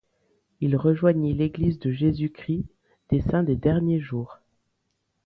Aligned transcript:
Il 0.61 0.77
rejoignit 0.77 1.35
l'Église 1.35 1.77
de 1.77 1.91
Jésus-Christ 1.91 2.65
des 3.09 3.21
saints 3.21 3.43
des 3.43 3.55
derniers 3.55 3.99
jours. 3.99 4.39